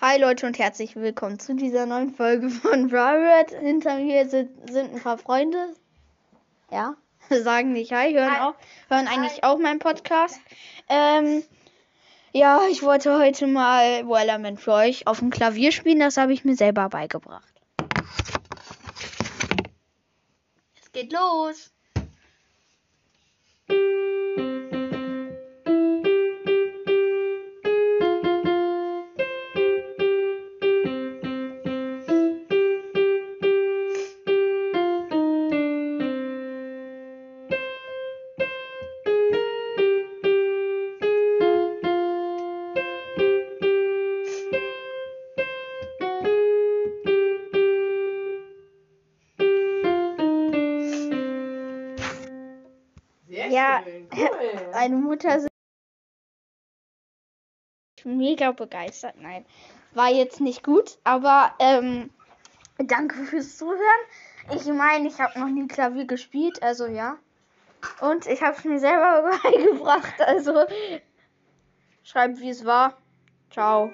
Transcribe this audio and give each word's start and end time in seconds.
Hi 0.00 0.16
Leute 0.16 0.46
und 0.46 0.56
herzlich 0.60 0.94
willkommen 0.94 1.40
zu 1.40 1.56
dieser 1.56 1.84
neuen 1.84 2.14
Folge 2.14 2.50
von 2.50 2.88
Riot. 2.88 3.50
Hinter 3.50 3.96
mir 3.96 4.28
sind, 4.28 4.70
sind 4.70 4.94
ein 4.94 5.02
paar 5.02 5.18
Freunde. 5.18 5.74
Ja, 6.70 6.94
sagen 7.30 7.72
nicht 7.72 7.90
Hi, 7.90 8.12
hören 8.12 8.30
Hi. 8.30 8.40
auch, 8.42 8.54
hören 8.88 9.08
eigentlich 9.08 9.42
auch 9.42 9.58
meinen 9.58 9.80
Podcast. 9.80 10.38
Ähm, 10.88 11.42
ja, 12.32 12.60
ich 12.70 12.84
wollte 12.84 13.18
heute 13.18 13.48
mal 13.48 14.08
Wellerman 14.08 14.56
für 14.56 14.74
euch 14.74 15.08
auf 15.08 15.18
dem 15.18 15.30
Klavier 15.30 15.72
spielen. 15.72 15.98
Das 15.98 16.16
habe 16.16 16.32
ich 16.32 16.44
mir 16.44 16.54
selber 16.54 16.88
beigebracht. 16.88 17.52
Es 20.80 20.92
geht 20.92 21.12
los. 21.12 21.72
Sehr 53.48 53.56
Ja, 53.56 53.82
schön. 53.84 54.08
Cool. 54.14 54.68
Meine 54.72 54.96
Mutter 54.96 55.36
ist 55.36 55.48
mega 58.04 58.52
begeistert. 58.52 59.16
Nein, 59.20 59.44
war 59.92 60.08
jetzt 60.08 60.40
nicht 60.40 60.62
gut, 60.62 60.98
aber 61.04 61.54
ähm, 61.58 62.10
danke 62.78 63.16
fürs 63.24 63.56
Zuhören. 63.56 63.80
Ich 64.54 64.64
meine, 64.66 65.08
ich 65.08 65.20
habe 65.20 65.38
noch 65.38 65.48
nie 65.48 65.66
Klavier 65.66 66.06
gespielt, 66.06 66.62
also 66.62 66.86
ja. 66.86 67.18
Und 68.00 68.26
ich 68.26 68.42
habe 68.42 68.56
es 68.56 68.64
mir 68.64 68.78
selber 68.78 69.30
beigebracht, 69.42 70.20
also 70.20 70.64
schreibt, 72.02 72.40
wie 72.40 72.50
es 72.50 72.64
war. 72.64 72.96
Ciao. 73.50 73.92